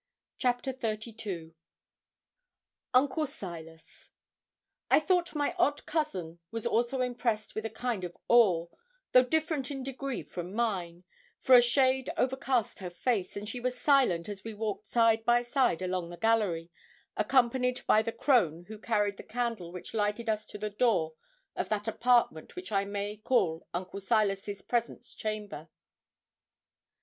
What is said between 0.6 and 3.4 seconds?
XXXII UNCLE